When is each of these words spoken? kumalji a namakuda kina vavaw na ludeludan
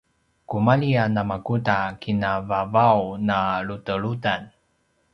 kumalji 0.49 0.91
a 1.03 1.05
namakuda 1.15 1.77
kina 2.01 2.31
vavaw 2.49 2.99
na 3.27 3.37
ludeludan 3.67 4.41